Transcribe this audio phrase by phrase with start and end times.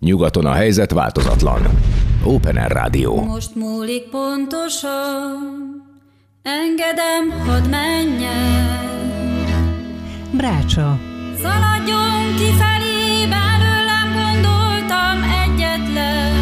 [0.00, 1.62] Nyugaton a helyzet változatlan.
[2.24, 3.24] Open Air Rádió.
[3.24, 5.38] Most múlik pontosan,
[6.42, 8.74] engedem, hadd menjen.
[10.32, 10.98] Brácsa.
[11.42, 16.34] Szaladjon kifelé, belőlem gondoltam egyetlen.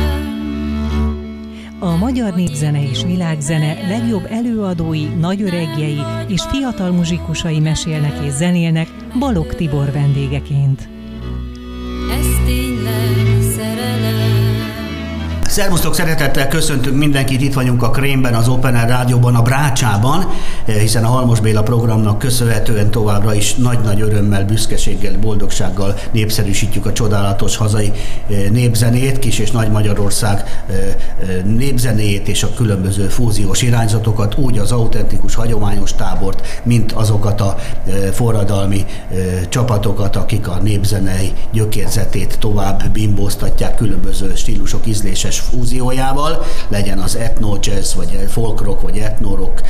[1.78, 9.54] A magyar népzene és világzene legjobb előadói, nagyöregjei és fiatal muzsikusai mesélnek és zenélnek Balog
[9.54, 10.93] Tibor vendégeként.
[15.54, 20.26] Szervusztok, szeretettel köszöntünk mindenkit, itt vagyunk a Krémben, az Open Air Rádióban, a Brácsában,
[20.64, 26.92] eh, hiszen a Halmos Béla programnak köszönhetően továbbra is nagy-nagy örömmel, büszkeséggel, boldogsággal népszerűsítjük a
[26.92, 30.76] csodálatos hazai eh, népzenét, Kis és Nagy Magyarország eh,
[31.44, 37.56] népzenéjét és a különböző fúziós irányzatokat, úgy az autentikus, hagyományos tábort, mint azokat a
[38.12, 38.84] forradalmi
[39.48, 47.94] csapatokat, akik a népzenei gyökérzetét tovább bimbóztatják különböző stílusok ízléses fúziójával, legyen az etno jazz,
[47.94, 49.62] vagy folk rock, vagy etno rock,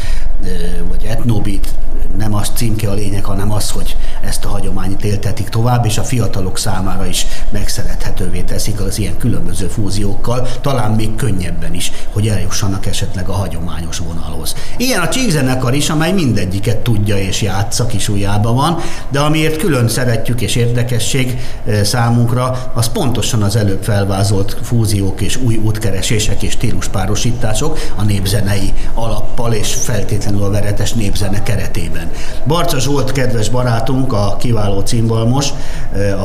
[0.89, 1.75] vagy etnobit,
[2.16, 6.03] nem az címke a lényeg, hanem az, hogy ezt a hagyományt éltetik tovább, és a
[6.03, 12.86] fiatalok számára is megszerethetővé teszik az ilyen különböző fúziókkal, talán még könnyebben is, hogy eljussanak
[12.86, 14.55] esetleg a hagyományos vonalhoz.
[14.77, 18.11] Ilyen a csíkzenekar is, amely mindegyiket tudja és játsza, kis
[18.42, 18.78] van,
[19.09, 21.38] de amiért külön szeretjük és érdekesség
[21.83, 29.53] számunkra, az pontosan az előbb felvázolt fúziók és új útkeresések és stíluspárosítások a népzenei alappal
[29.53, 32.11] és feltétlenül a veretes népzene keretében.
[32.47, 35.48] Barca Zsolt, kedves barátunk, a kiváló címbalmos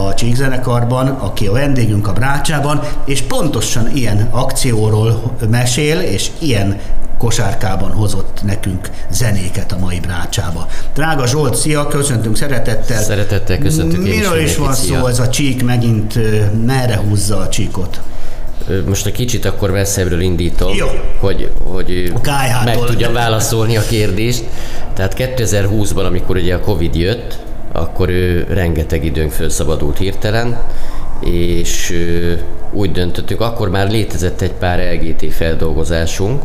[0.07, 6.79] a Csíkzenekarban, aki a vendégünk a Brácsában, és pontosan ilyen akcióról mesél, és ilyen
[7.17, 10.67] kosárkában hozott nekünk zenéket a mai brácsába.
[10.93, 13.01] Drága Zsolt, szia, köszöntünk szeretettel.
[13.01, 16.19] Szeretettel köszöntünk Miről is van szó ez a csík, megint
[16.65, 18.01] merre húzza a csíkot?
[18.85, 20.87] Most egy kicsit akkor messzebbről indítom, Jó.
[21.19, 22.13] hogy, hogy
[22.65, 24.43] meg tudjam válaszolni a kérdést.
[24.93, 27.37] Tehát 2020-ban, amikor ugye a Covid jött,
[27.71, 30.61] akkor ő rengeteg időnk felszabadult hirtelen,
[31.25, 31.93] és
[32.71, 36.41] úgy döntöttük, akkor már létezett egy pár LGT feldolgozásunk,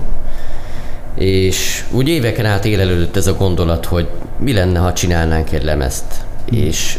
[1.19, 4.09] és úgy éveken át élelődött ez a gondolat, hogy
[4.39, 6.05] mi lenne, ha csinálnánk egy lemezt.
[6.45, 6.99] És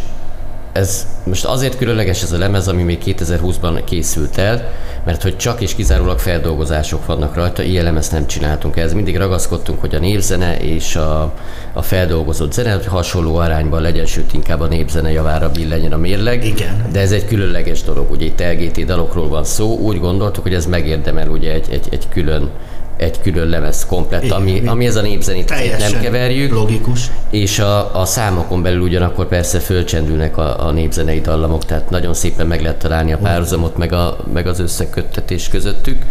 [0.75, 4.71] ez most azért különleges ez a lemez, ami még 2020-ban készült el,
[5.03, 8.93] mert hogy csak és kizárólag feldolgozások vannak rajta, ilyen lemezt nem csináltunk ez.
[8.93, 11.33] Mindig ragaszkodtunk, hogy a népzene és a,
[11.73, 16.45] a feldolgozott zene hasonló arányban legyen, sőt inkább a népzene javára billenjen a mérleg.
[16.45, 16.85] Igen.
[16.91, 20.65] De ez egy különleges dolog, ugye itt LGT dalokról van szó, úgy gondoltuk, hogy ez
[20.65, 22.49] megérdemel ugye egy, egy, egy külön
[22.97, 26.53] egy külön lemez komplett, ami, ami ez a népzenét nem keverjük.
[26.53, 27.11] logikus.
[27.29, 32.47] És a, a számokon belül ugyanakkor persze fölcsendülnek a, a népzenei dallamok, tehát nagyon szépen
[32.47, 36.05] meg lehet találni a párhuzamot, meg, a, meg az összeköttetés közöttük.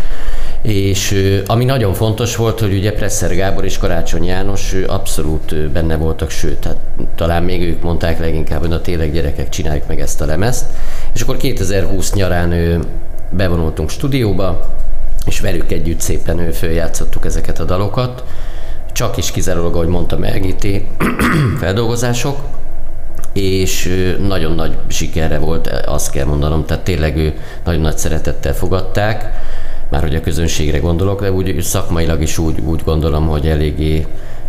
[0.62, 1.14] És
[1.46, 6.58] ami nagyon fontos volt, hogy ugye Presser Gábor és Karácsony János abszolút benne voltak, sőt,
[6.58, 6.78] tehát
[7.14, 10.64] talán még ők mondták leginkább, hogy na tényleg gyerekek, csináljuk meg ezt a lemezt.
[11.14, 12.80] És akkor 2020 nyarán
[13.30, 14.74] bevonultunk stúdióba,
[15.26, 18.24] és velük együtt szépen följátszottuk ezeket a dalokat,
[18.92, 20.66] csak is kizárólag, ahogy mondtam, LGT
[21.60, 22.38] feldolgozások,
[23.32, 23.90] és
[24.26, 27.32] nagyon nagy sikerre volt, azt kell mondanom, tehát tényleg ő
[27.64, 29.30] nagyon nagy szeretettel fogadták,
[29.90, 34.06] már hogy a közönségre gondolok, de úgy szakmailag is úgy, úgy gondolom, hogy eléggé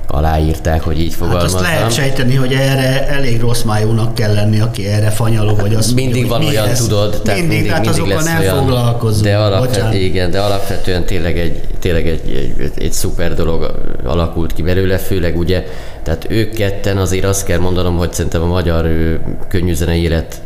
[0.07, 1.63] aláírták, hogy így fogalmaztam.
[1.63, 5.73] Hát azt lehet sejteni, hogy erre elég rossz májúnak kell lenni, aki erre fanyalog, vagy
[5.73, 6.79] azt Mindig mondja, van olyan, ez.
[6.79, 9.23] tudod, tehát mindig, mindig, hát mindig lesz nem olyan, foglalkozunk.
[9.23, 13.71] de, alapvet, igen, de alapvetően tényleg egy, tényleg egy, egy, egy szuper dolog
[14.05, 15.63] alakult ki belőle, főleg ugye,
[16.03, 19.13] tehát ők ketten azért azt kell mondanom, hogy szerintem a magyar ö,
[19.47, 20.41] könnyűzenei élet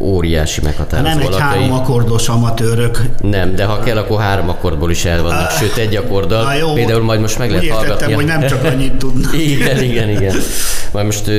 [0.00, 1.48] óriási meghatározó Nem egy alapjai.
[1.48, 3.02] három akkordos amatőrök.
[3.22, 6.42] Nem, de ha kell, akkor három akkordból is el vannak, sőt egy akkorddal.
[6.42, 8.12] Na jó, Például majd most meg lehet hallgatni.
[8.12, 9.32] hogy nem csak annyit tudnak.
[9.46, 10.34] igen, igen, igen.
[10.92, 11.30] Majd most,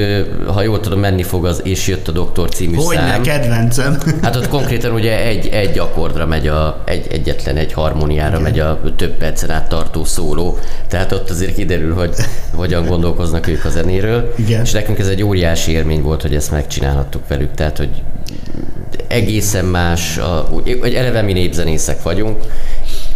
[0.54, 3.22] ha jól tudom, menni fog az És jött a doktor című Hogyne, szám.
[3.22, 3.98] kedvencem.
[4.22, 8.80] Hát ott konkrétan ugye egy, egy akkordra megy a, egy, egyetlen egy harmóniára megy a
[8.96, 10.58] több percen át tartó szóló,
[10.88, 12.16] tehát ott azért kiderül, hogy
[12.56, 14.34] hogyan gondolkoznak ők a zenéről.
[14.38, 14.62] Igen.
[14.62, 17.90] És nekünk ez egy óriási élmény volt, hogy ezt megcsinálhattuk velük, tehát hogy
[19.12, 20.48] egészen más, a,
[20.84, 22.44] eleve mi népzenészek vagyunk,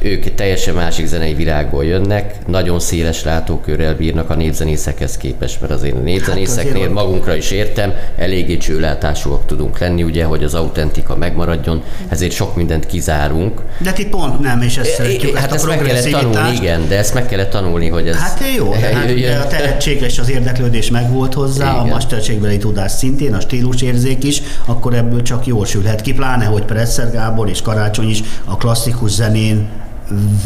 [0.05, 5.73] ők egy teljesen másik zenei világból jönnek, nagyon széles látókörrel bírnak a népzenészekhez képest, mert
[5.73, 11.15] azért a népzenészeknél Hát magunkra is értem, eléggé csőlátásúak tudunk lenni, ugye, hogy az autentika
[11.15, 13.61] megmaradjon, ezért sok mindent kizárunk.
[13.77, 16.97] De ti pont nem, és ezt szeretjük, hát ezt ezt meg kellett tanulni, igen, de
[16.97, 20.29] ezt meg kellett tanulni, hogy ez Hát jó, de, hát, de a tehetség és az
[20.29, 21.91] érdeklődés megvolt hozzá, Igen.
[21.91, 26.63] a mesterségbeli tudás szintén, a stílusérzék is, akkor ebből csak jól sülhet ki, pláne, hogy
[26.63, 29.67] Presser Gábor és Karácsony is a klasszikus zenén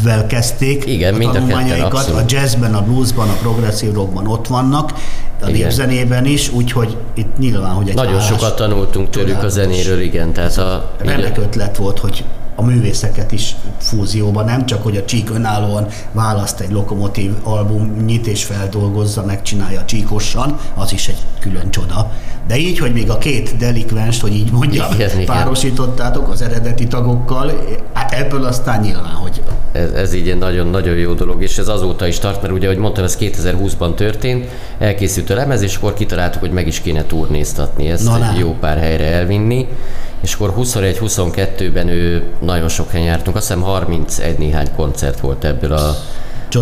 [0.02, 2.32] vel kezdték Igen, a a tanulmányaikat, a abszolút.
[2.32, 4.92] jazzben, a bluesban, a progresszív rockban ott vannak,
[5.42, 5.60] a Igen.
[5.60, 10.32] népzenében is, úgyhogy itt nyilván, hogy egy Nagyon állás- sokat tanultunk tőlük a zenéről, igen,
[10.32, 12.24] tehát a, Remek ötlet volt, hogy
[12.60, 18.26] a művészeket is fúzióban, nem csak, hogy a Csík önállóan választ egy lokomotív album, nyit
[18.26, 22.12] és feldolgozza, megcsinálja csíkosan, az is egy külön csoda.
[22.46, 27.52] De így, hogy még a két delikvenst, hogy így mondjam, Igen, párosítottátok az eredeti tagokkal,
[27.92, 29.42] hát ebből aztán nyilván, hogy
[29.72, 32.78] ez, ez így egy nagyon-nagyon jó dolog, és ez azóta is tart, mert ugye, ahogy
[32.78, 34.48] mondtam, ez 2020-ban történt,
[34.78, 38.56] elkészült a lemez, és akkor kitaláltuk, hogy meg is kéne turnéztatni ezt, Na, egy jó
[38.60, 39.68] pár helyre elvinni,
[40.20, 45.72] és akkor 21-22-ben ő nagyon sok helyen jártunk, azt hiszem 31 néhány koncert volt ebből
[45.72, 45.96] a.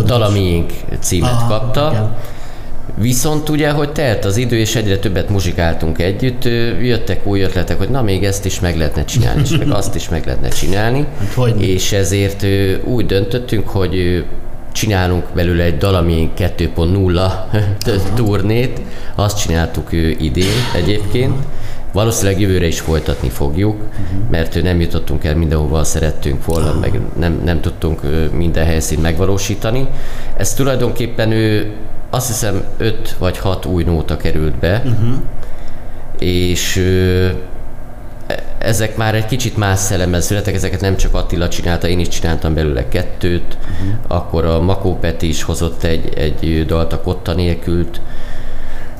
[0.05, 1.89] Dalamiénk címet Aha, kapta.
[1.91, 2.15] igen.
[2.97, 6.43] Viszont ugye, hogy telt az idő, és egyre többet muzsikáltunk együtt,
[6.81, 10.09] jöttek új ötletek, hogy na még ezt is meg lehetne csinálni, és meg azt is
[10.09, 11.05] meg lehetne csinálni.
[11.19, 11.61] Hát hogyne.
[11.61, 12.45] és ezért
[12.83, 14.25] úgy döntöttünk, hogy
[14.71, 17.31] csinálunk belőle egy Dalamink 2.0
[18.15, 18.81] turnét,
[19.15, 20.45] azt csináltuk idén
[20.75, 21.35] egyébként,
[21.91, 23.81] Valószínűleg jövőre is folytatni fogjuk,
[24.31, 28.01] mert ö, nem jutottunk el mindenhova szerettünk volna, meg nem, nem tudtunk
[28.33, 29.87] minden helyszínt megvalósítani.
[30.37, 31.71] Ez tulajdonképpen ő
[32.09, 34.83] azt hiszem öt vagy hat új nóta került be,
[36.19, 37.27] és ö,
[38.27, 42.07] e- ezek már egy kicsit más szellemmel születek, ezeket nem csak Attila csinálta, én is
[42.07, 43.95] csináltam belőle kettőt, uh-huh.
[44.07, 48.01] akkor a Makó Peti is hozott egy, egy dalt a Kotta nélkült,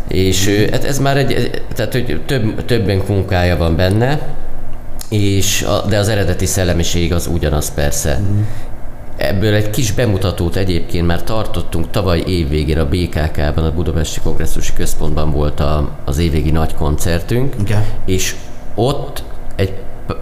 [0.10, 4.36] és hát ez már egy, tehát hogy több, többen munkája van benne,
[5.10, 8.20] és a, de az eredeti szellemiség az ugyanaz persze.
[8.22, 8.46] Uh-huh.
[9.18, 15.32] Ebből egy kis bemutatót egyébként már tartottunk tavaly évvégén a BKK-ban, a Budapesti Kongresszusi Központban
[15.32, 17.84] volt a, az évvégi nagy koncertünk, Igen.
[18.06, 18.36] és
[18.76, 19.24] ott
[19.56, 19.74] egy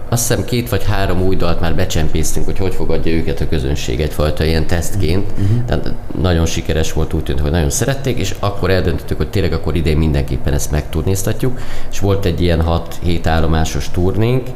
[0.08, 4.00] azt hiszem két vagy három új dalt már becsempésztünk, hogy hogy fogadja őket a közönség
[4.00, 5.30] egyfajta ilyen tesztként.
[5.30, 5.64] Uh-huh.
[5.66, 9.76] Tehát nagyon sikeres volt, úgy tűnt, hogy nagyon szerették, és akkor eldöntöttük, hogy tényleg akkor
[9.76, 12.64] idén mindenképpen ezt megturnéztatjuk, és volt egy ilyen
[13.04, 14.46] 6-7 állomásos turnénk,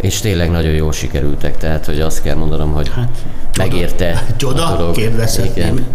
[0.00, 3.08] és tényleg nagyon jól sikerültek, tehát hogy azt kell mondanom, hogy hát,
[3.56, 4.94] megérte a Csoda, dolog.
[4.94, 5.86] kérdezhetném.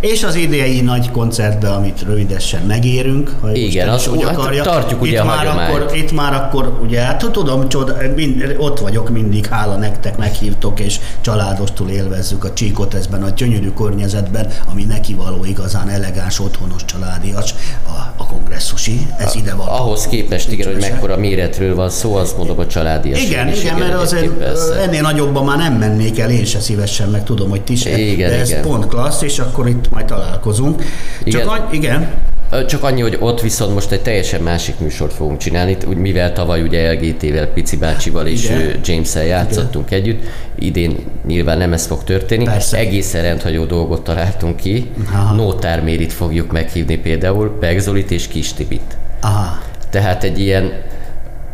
[0.00, 4.62] És az idei nagy koncertbe, amit rövidesen megérünk, ha Igen, az- úgy hát akarja.
[4.62, 5.76] tartjuk ugye itt a már hagyományt.
[5.76, 10.80] akkor, Itt már akkor, ugye, hát tudom, csoda, mind, ott vagyok mindig, hála nektek, meghívtok,
[10.80, 16.84] és családostul élvezzük a csíkot ezben a gyönyörű környezetben, ami neki való igazán elegáns, otthonos,
[16.84, 17.54] családias,
[17.86, 19.66] a, a kongresszusi, ez ide van.
[19.68, 23.94] Ahhoz képest, igen, hogy mekkora méretről van szó, azt mondom, hogy családi Igen, igen, mert
[23.94, 24.74] azért persze.
[24.74, 28.30] ennél nagyobban már nem mennék el, én se szívesen, meg tudom, hogy ti se, Igen,
[28.30, 28.62] de ez igen.
[28.62, 30.82] pont klassz, és akkor itt majd találkozunk.
[31.24, 31.40] Igen.
[31.40, 32.10] Csak annyi, igen,
[32.68, 36.62] Csak annyi, hogy ott viszont most egy teljesen másik műsort fogunk csinálni, úgy, mivel tavaly
[36.62, 38.80] ugye LGT-vel, Pici bácsival és Igen.
[38.84, 40.22] James-el játszottunk együtt,
[40.58, 42.44] idén nyilván nem ez fog történni.
[42.44, 42.76] Persze.
[42.76, 44.90] Egészen rendhagyó dolgot találtunk ki.
[45.12, 45.34] Aha.
[45.34, 48.96] Nótár Mérit fogjuk meghívni például, Begzolit és Kis Tibit.
[49.20, 49.58] aha,
[49.90, 50.72] Tehát egy ilyen,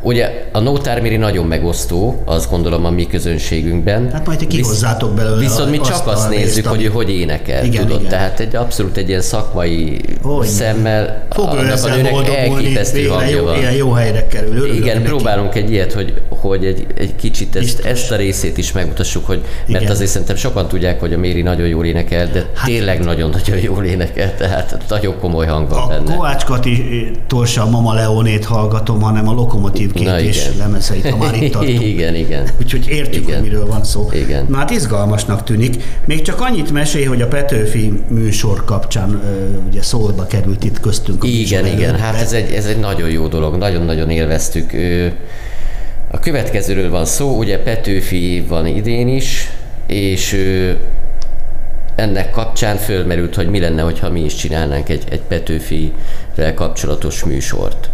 [0.02, 4.10] ugye a Nótárméri nagyon megosztó, azt gondolom a mi közönségünkben.
[4.12, 7.10] Hát majd ti kihozzátok belőle Viszont mi csak a azt nézzük, ami- hogy ő hogy
[7.10, 7.98] énekel, Igen, tudod?
[7.98, 8.10] igen.
[8.10, 10.46] Tehát egy abszolút egy ilyen szakmai Hogyne.
[10.50, 13.56] szemmel fog annak a nőnek elképesztő hangja van.
[13.56, 14.56] ilyen jó helyre kerül.
[14.56, 15.08] örülök Igen, neki.
[15.08, 17.84] próbálunk egy ilyet, hogy, hogy egy, egy kicsit ezt, Biztos.
[17.84, 19.92] ezt a részét is megmutassuk, hogy, mert Igen.
[19.92, 23.84] azért szerintem sokan tudják, hogy a Méri nagyon jól énekel, de hát, tényleg nagyon-nagyon jól
[23.84, 26.14] énekel, tehát nagyon komoly hang van A benne.
[26.14, 30.56] Kovács Katitól se a Mama Leonét hallgatom, hanem a Lokomotív két Na, és igen.
[30.58, 31.82] lemezeit, ha már itt tartunk.
[31.82, 32.48] igen, igen.
[32.60, 33.40] Úgyhogy értjük, Igen.
[33.40, 34.10] hogy miről van szó.
[34.12, 34.46] Igen.
[34.48, 35.82] Na hát izgalmasnak tűnik.
[36.04, 39.22] Még csak annyit mesélj, hogy a Petőfi műsor kapcsán
[39.68, 41.24] ugye szóba került itt köztünk.
[41.24, 44.70] a Igen, igen, előtt, hát ez egy, ez egy nagyon jó dolog, nagyon-nagyon élveztük.
[46.10, 49.50] A következőről van szó, ugye Petőfi van idén is,
[49.86, 50.36] és
[51.94, 57.90] ennek kapcsán fölmerült, hogy mi lenne, ha mi is csinálnánk egy, egy Petőfivel kapcsolatos műsort.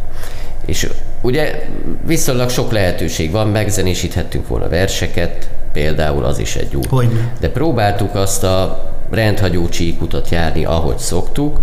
[0.64, 0.88] És
[1.22, 1.66] ugye
[2.06, 6.86] viszonylag sok lehetőség van, megzenésíthettünk volna verseket, például az is egy út.
[6.86, 7.32] Hogyne.
[7.40, 11.60] De próbáltuk azt a rendhagyó csíkutat járni, ahogy szoktuk,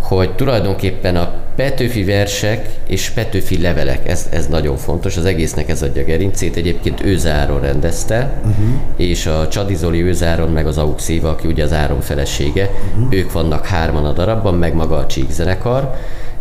[0.00, 5.82] hogy tulajdonképpen a Petőfi versek és Petőfi levelek, ez, ez nagyon fontos, az egésznek ez
[5.82, 6.56] adja gerincét.
[6.56, 8.64] Egyébként Őzáron rendezte, uh-huh.
[8.96, 13.14] és a Csadizoli Őzáron, meg az Éva, aki ugye az Áron felesége, uh-huh.
[13.14, 15.94] ők vannak hárman a darabban, meg maga a Csík zenekar.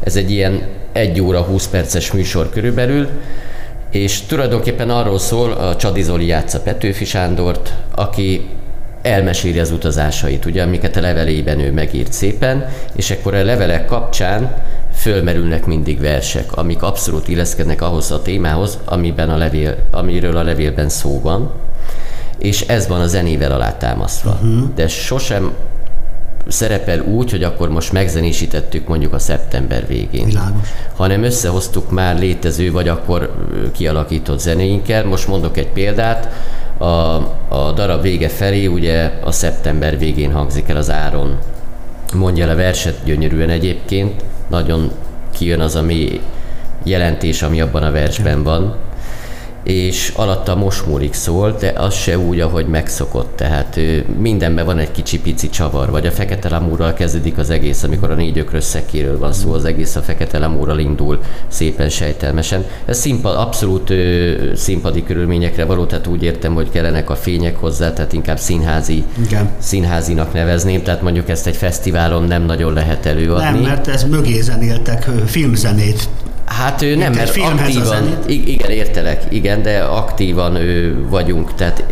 [0.03, 0.61] Ez egy ilyen
[0.97, 3.07] 1 óra 20 perces műsor körülbelül,
[3.91, 8.49] és tulajdonképpen arról szól, a Csadizoli játsza Petőfi Sándort, aki
[9.01, 14.63] elmeséli az utazásait, ugye, amiket a levelében ő megírt szépen, és akkor a levelek kapcsán
[14.93, 20.89] fölmerülnek mindig versek, amik abszolút illeszkednek ahhoz a témához, amiben a levél, amiről a levélben
[20.89, 21.51] szó van,
[22.39, 24.31] és ez van a zenével alátámasztva.
[24.41, 24.73] Uh-huh.
[24.75, 25.51] De sosem
[26.47, 30.25] szerepel úgy, hogy akkor most megzenésítettük mondjuk a szeptember végén.
[30.25, 30.67] Világos.
[30.95, 33.35] Hanem összehoztuk már létező, vagy akkor
[33.71, 35.05] kialakított zenéinkkel.
[35.05, 36.29] Most mondok egy példát,
[36.77, 36.85] a,
[37.55, 41.37] a darab vége felé ugye a szeptember végén hangzik el az Áron.
[42.13, 44.91] Mondja le verset gyönyörűen egyébként, nagyon
[45.37, 46.21] kijön az a mély
[46.83, 48.75] jelentés, ami abban a versben van
[49.67, 53.35] és alatta mosmúlik szól, de az se úgy, ahogy megszokott.
[53.35, 53.79] Tehát
[54.19, 58.15] mindenben van egy kicsi pici csavar, vagy a fekete lamúrral kezdődik az egész, amikor a
[58.15, 62.65] négy ökrös szekéről van szó, az egész a fekete lamúrral indul szépen sejtelmesen.
[62.85, 67.93] Ez színpad, abszolút ö, színpadi körülményekre való, tehát úgy értem, hogy kellenek a fények hozzá,
[67.93, 69.49] tehát inkább színházi, Igen.
[69.59, 73.43] színházinak nevezném, tehát mondjuk ezt egy fesztiválon nem nagyon lehet előadni.
[73.43, 76.09] Nem, mert ez mögé zenéltek filmzenét
[76.47, 81.83] Hát ő nem, mert aktívan, igen, értelek, igen, de aktívan ő vagyunk, tehát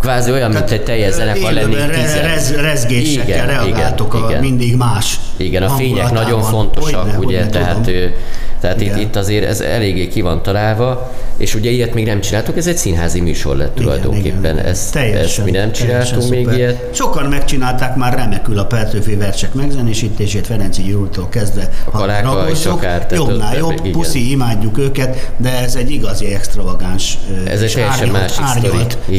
[0.00, 2.22] kvázi olyan, mint egy teljes zenekar lennénk re- tizen.
[2.22, 4.42] rez, rezgésekkel Igen, reagáltok igen, a igen.
[4.42, 7.94] mindig más Igen, a fények nagyon fontosak, Hogyne, ugye, hogyne, tehát, tudom.
[7.94, 8.14] ő,
[8.60, 8.98] tehát itt, Igen.
[8.98, 12.76] itt azért ez eléggé ki van találva, és ugye ilyet még nem csináltuk, ez egy
[12.76, 16.58] színházi műsor lett Igen, tulajdonképpen, igen, ezt, Teljesen, ezt mi nem csináltunk még szuper.
[16.58, 16.94] ilyet.
[16.94, 21.68] Sokan megcsinálták már remekül a Petőfi versek megzenésítését, Ferenci Gyurútól kezdve.
[21.84, 23.92] A Kaláka és akár, Jobbnál jobb, igen.
[23.92, 28.90] puszi, imádjuk őket, de ez egy igazi extravagáns Ez egy és teljesen árnyalt, másik árnyalt
[28.90, 29.18] sztori.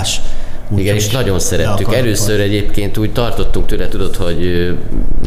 [0.00, 0.18] Igen.
[0.18, 0.20] filmhúzás.
[0.76, 1.94] Igen, és nagyon szerettük.
[1.94, 4.72] Először egyébként úgy tartottunk tőle, tudod, hogy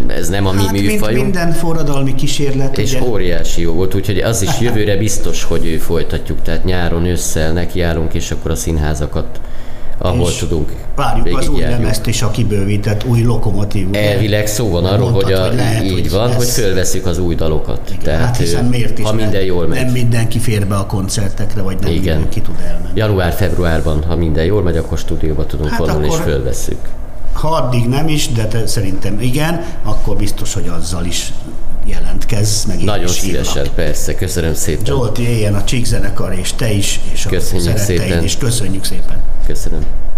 [0.08, 1.24] ez nem a mi Hát, mint műfajunk.
[1.24, 6.42] minden forradalmi kísérlet, És ugye, óriási jó volt, úgyhogy az is jövőre biztos, hogy folytatjuk,
[6.42, 9.40] tehát nyáron, ősszel nekiállunk, és akkor a színházakat,
[9.98, 10.72] ahol és tudunk.
[10.96, 13.88] Várjuk az új lemezt is, a kibővített új lokomotív.
[13.92, 16.38] Elvileg szó van arról, Mondtad, hogy, a, hogy lehet, így hogy van, lesz.
[16.38, 17.80] hogy fölveszük az új dalokat.
[17.90, 19.84] Igen, Tehát, hát hiszen miért is ha minden jól megy.
[19.84, 22.04] Nem mindenki fér be a koncertekre, vagy nem Igen.
[22.04, 22.88] mindenki tud elmenni.
[22.94, 26.80] Január-februárban, ha minden jól megy, akkor stúdióba tudunk Hát vonulni, és fölvesszük.
[27.34, 31.34] Ha addig nem is, de te, szerintem igen, akkor biztos, hogy azzal is
[31.86, 33.16] jelentkezz, meg Nagyon hívlak.
[33.16, 34.86] szívesen, persze, köszönöm szépen.
[34.86, 38.24] Zsolti, éljen a Csík zenekar, és te is, és a Köszönjük szeretteid szépen.
[38.24, 38.38] is.
[38.38, 39.22] Köszönjük szépen.
[39.54, 40.13] Köszönöm.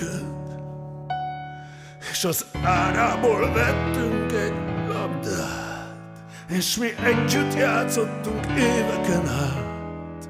[0.00, 0.24] Neked,
[2.10, 4.54] és az árából vettünk egy
[4.88, 10.28] labdát, és mi együtt játszottunk éveken át.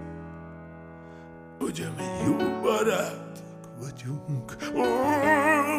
[1.61, 4.82] Ugye mi jó barátok vagyunk, Ó,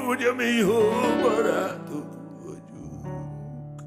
[0.09, 0.89] ugye mi jó
[1.21, 2.05] barátok
[2.43, 3.81] vagyunk.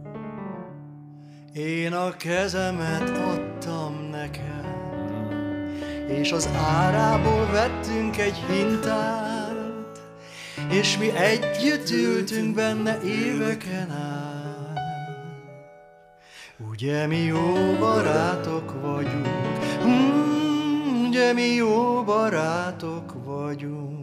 [1.52, 4.68] Én a kezemet adtam neked,
[6.08, 9.39] és az árából vettünk egy hintát,
[10.70, 14.78] és mi együtt ültünk benne éveken át.
[16.70, 19.28] Ugye mi jó barátok vagyunk,
[19.86, 24.00] mm, ugye mi jó barátok vagyunk.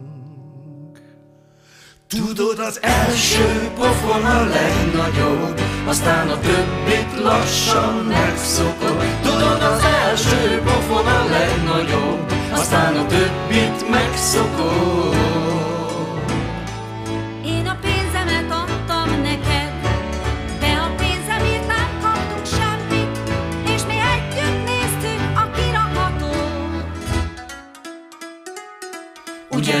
[2.08, 9.04] Tudod, az első pofon a legnagyobb, aztán a többit lassan megszokod.
[9.22, 15.27] Tudod, az első pofon a legnagyobb, aztán a többit megszokod.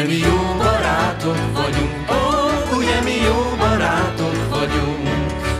[0.08, 5.08] mi jó barátok vagyunk, ó, ugye mi jó barátok vagyunk.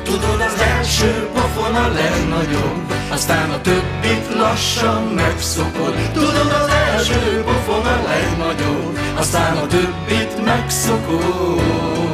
[0.02, 5.94] Tudod, az első pofon a legnagyobb, aztán a többit lassan megszokod.
[6.12, 12.07] Tudod, az első pofon a legnagyobb, aztán a többit megszokod.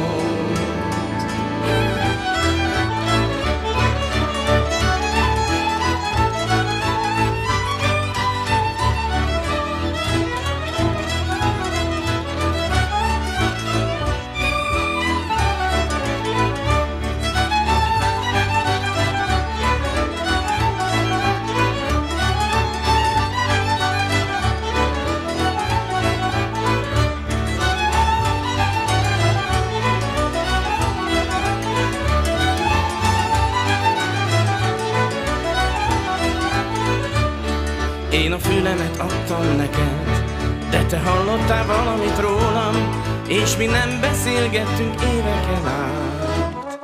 [43.55, 46.79] És mi nem beszélgettünk éveken át.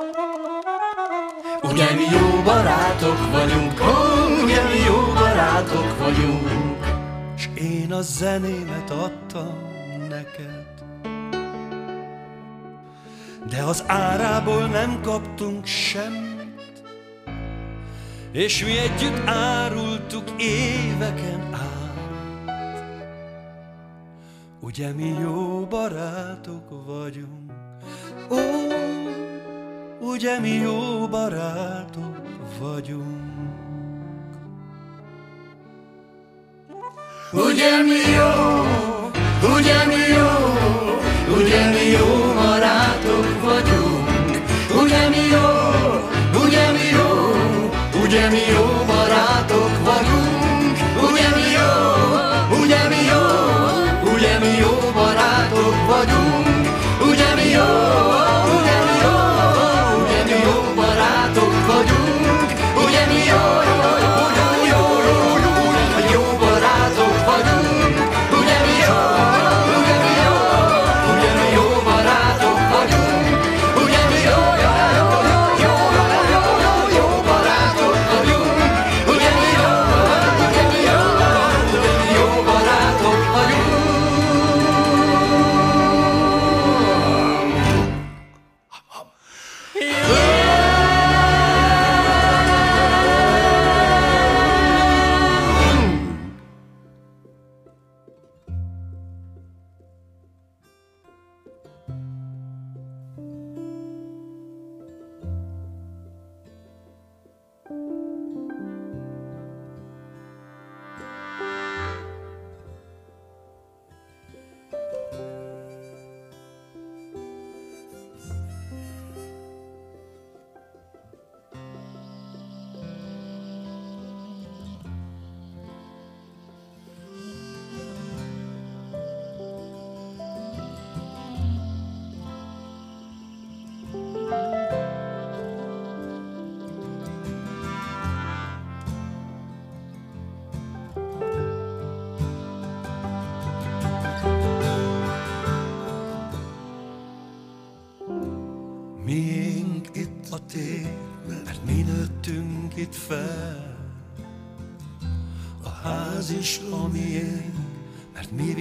[1.62, 3.80] Ugye mi jó barátok vagyunk,
[4.42, 6.84] ugye mi jó barátok vagyunk.
[7.36, 9.58] S én a zenémet adtam
[10.08, 10.66] neked
[13.48, 16.82] De az árából nem kaptunk semmit
[18.32, 21.71] És mi együtt árultuk éveken át
[24.72, 27.52] Ugye mi jó barátok vagyunk?
[28.30, 28.36] Ó,
[30.00, 32.16] ugye mi jó barátok
[32.60, 33.32] vagyunk?
[37.32, 38.30] Ugye mi jó,
[39.56, 40.61] ugye mi jó,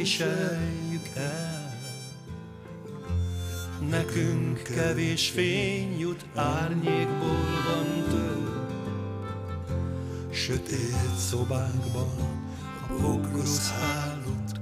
[0.02, 1.74] viseljük el.
[3.90, 8.72] Nekünk kevés fény jut, árnyékból van több.
[10.34, 12.42] Sötét szobánkban
[12.90, 14.60] a pokrosz hálót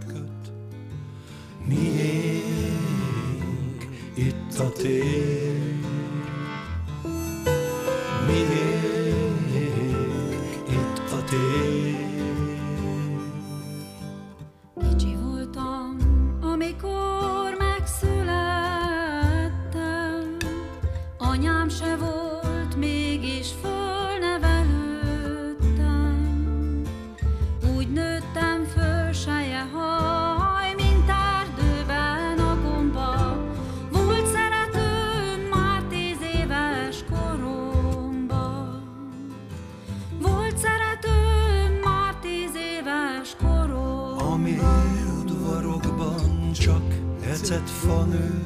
[46.51, 46.81] csak
[47.29, 48.43] ecet fa nő.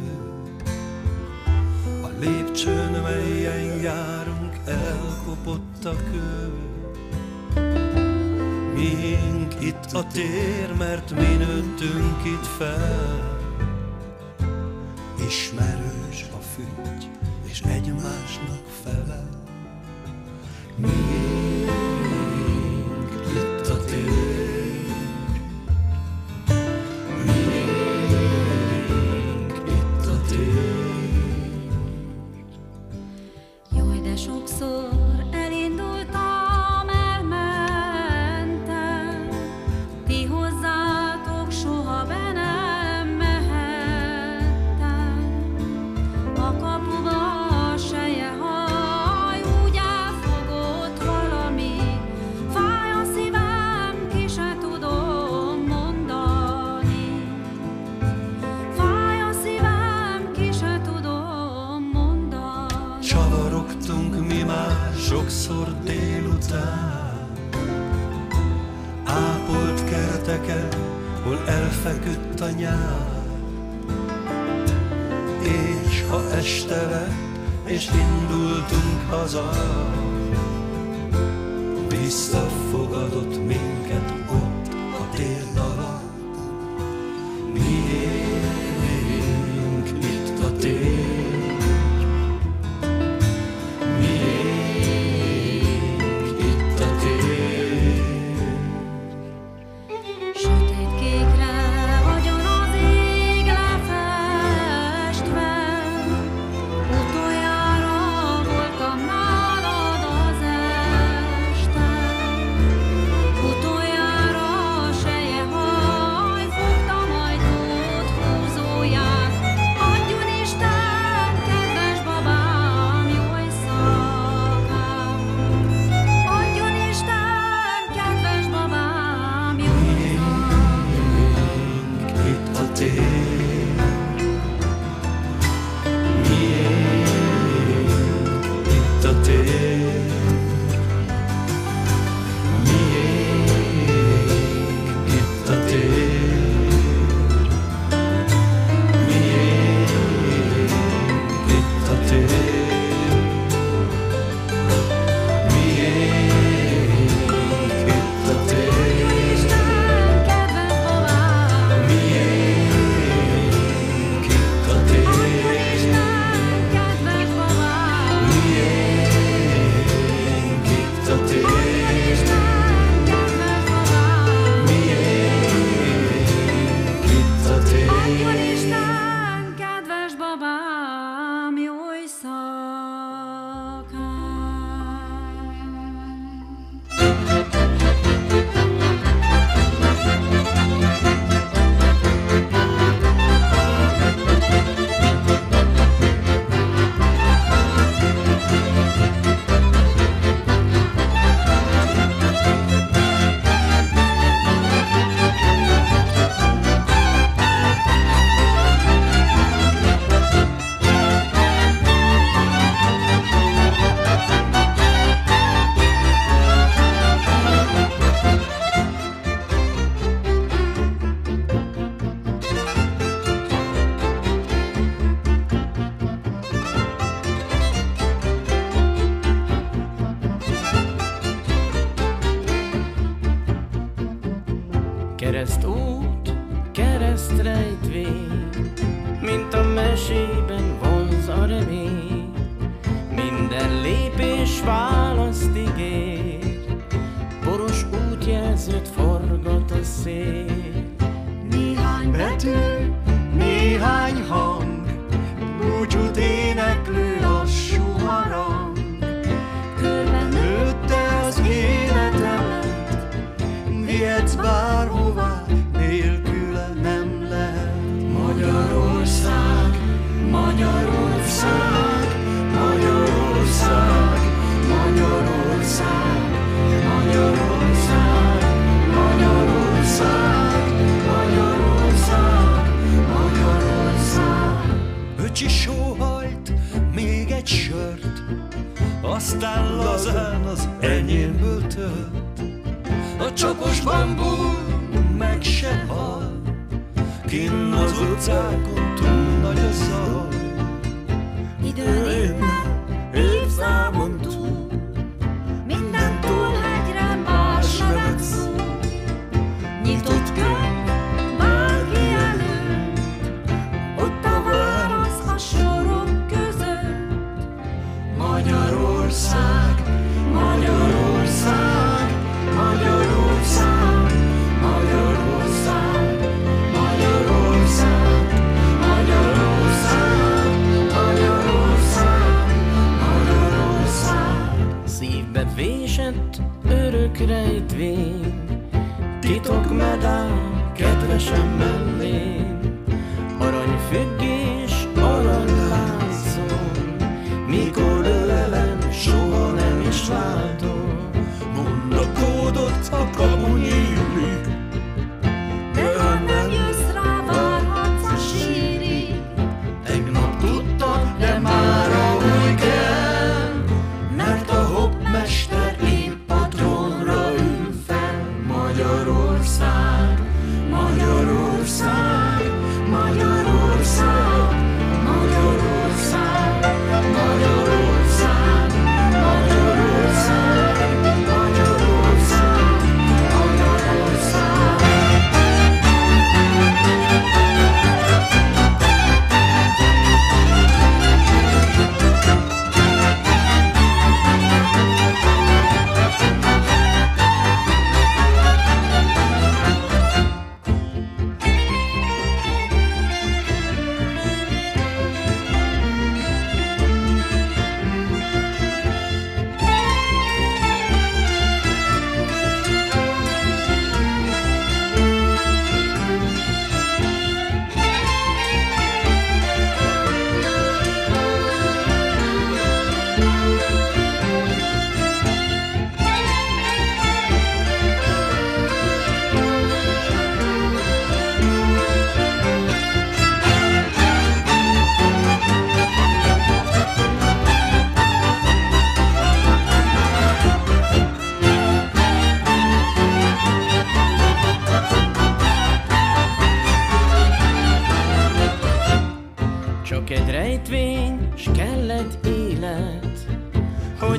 [2.02, 6.54] A lépcsőn, melyen járunk, elkopott a kő.
[8.74, 13.42] Miénk itt a tér, mert mi nőttünk itt fel.
[15.28, 16.03] Ismerős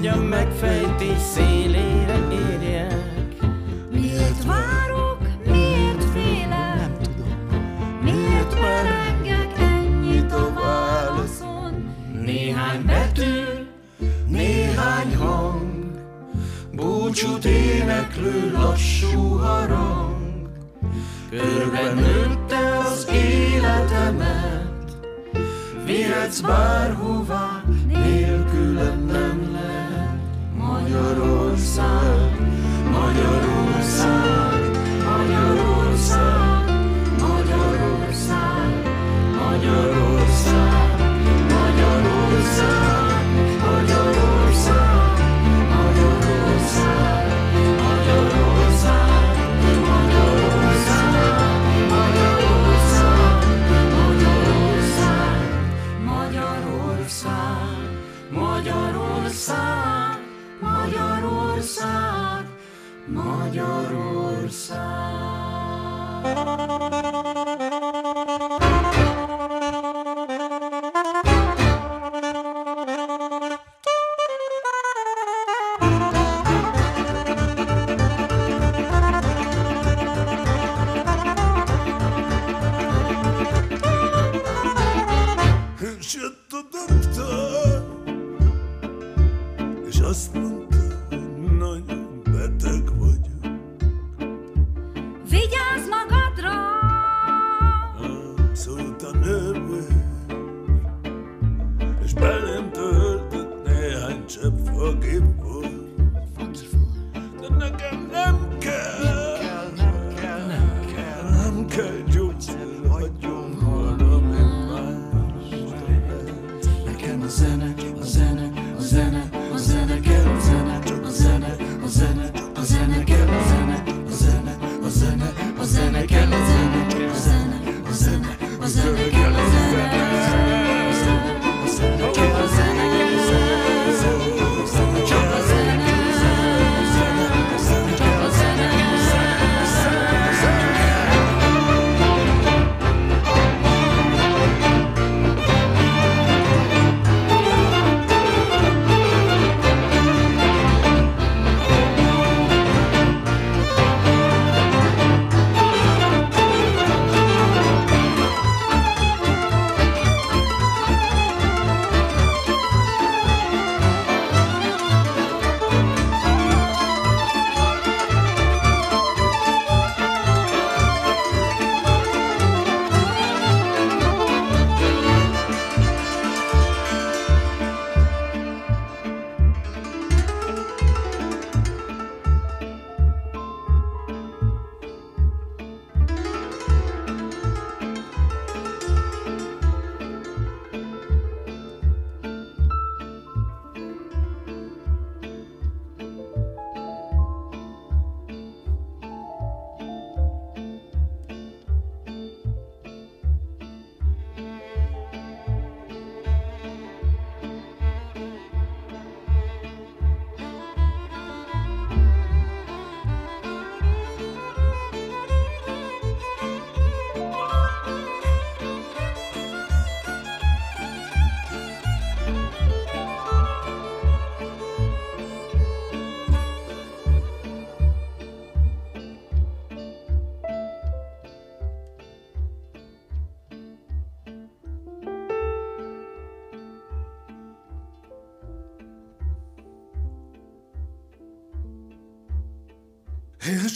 [0.02, 3.36] megfejtés szélére érjek.
[3.92, 6.78] Miért várok, miért félek?
[6.78, 11.94] Nem tudom, Miért merengek ennyit a válaszon?
[12.24, 13.44] Néhány betű,
[14.26, 15.84] néhány hang,
[16.72, 20.48] búcsút éneklő lassú harang,
[21.30, 24.96] körbe nőtte az életemet,
[25.84, 29.53] vihetsz bárhová, nélkülem nem lehet.
[30.84, 32.36] Magyarország,
[32.90, 33.63] Magyarország,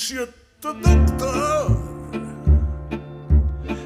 [0.09, 1.79] És jött a doktor,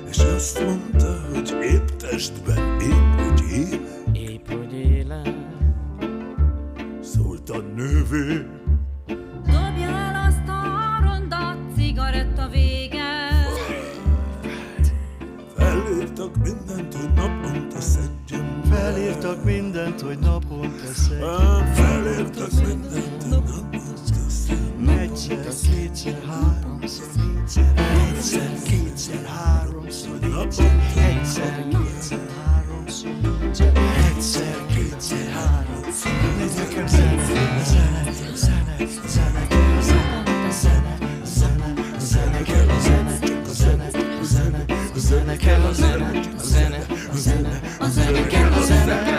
[0.08, 3.78] és azt mondta, hogy épp testben, épp úgy éle,
[4.12, 5.34] Épp hogy élek,
[7.00, 8.46] szólt a nővé.
[9.44, 13.30] Dobja el azt a rondat, cigaretta vége.
[15.56, 18.62] Felírtak mindent, hogy naponta szedjem.
[18.70, 21.22] Felírtak mindent, hogy naponta szedj.
[21.22, 23.71] Á, Felírtak mindent, hogy naponta
[25.28, 27.06] Egyszer, kétszer, háromszor.
[28.08, 30.72] Egyszer, kétszer, háromszor, négyszer.
[30.96, 33.12] Egyszer, kétszer, háromszor.
[34.14, 36.66] Egyszer, kétszer, háromszor, négyszer.
[36.66, 39.46] Nekem zene, zene, zene, zene,
[39.80, 40.18] zene,
[40.50, 45.72] zene, zene, zene, kell a zene, csak a zene, a zene, a zene, kell a
[45.72, 48.26] zene, zene, a zene, a zene, a zene.
[48.26, 49.11] Kell a zene,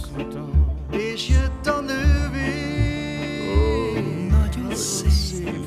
[0.92, 3.50] És jött a nővér.
[3.50, 3.94] Oh,
[4.30, 5.66] Nagyon, nagyon szép,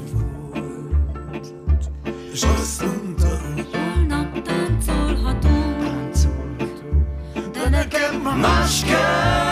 [2.32, 5.78] És azt mondta, hogy holnap táncolhatunk.
[5.78, 7.06] Táncolhatunk.
[7.52, 9.45] De nekem más kell.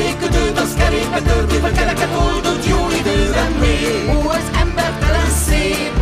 [0.00, 4.14] kerékötőd, az kerékbe törvéve kereket oldod jó időben még.
[4.16, 5.94] Ó, ez embertelen szép,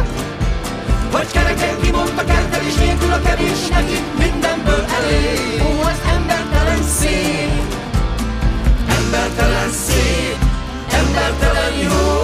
[1.11, 5.63] vagy kereken kimondta kertel is nélkül a kevés neki mindenből elég.
[5.63, 7.75] Ó, az embertelen szép,
[8.99, 10.37] embertelen szép,
[10.91, 12.18] embertelen jó.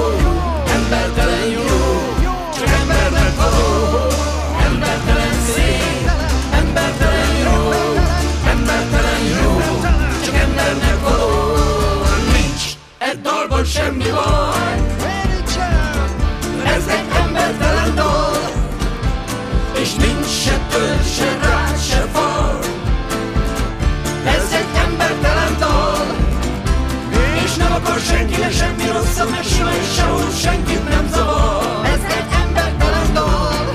[28.04, 31.84] senkinek semmi rosszabb, meg sima és sehol senkit nem zavar.
[31.84, 33.66] Ez egy embertelen dal,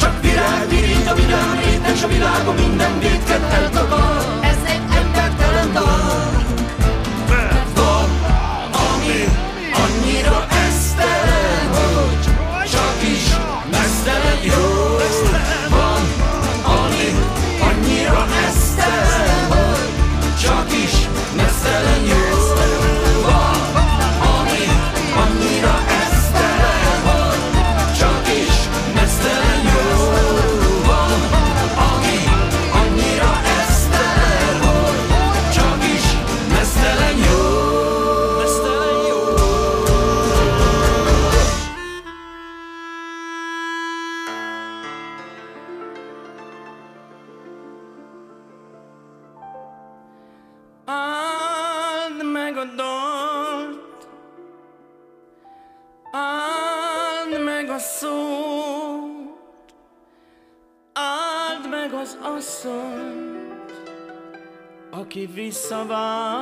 [0.00, 1.58] csak virág virít a vidám,
[1.94, 3.81] és a világon minden védket eltal.
[65.52, 66.41] samba.